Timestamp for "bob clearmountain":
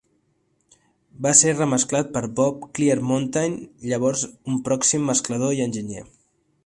2.39-3.59